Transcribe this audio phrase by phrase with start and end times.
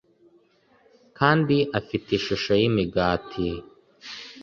[1.17, 3.47] kandi afite ishusho y’imigati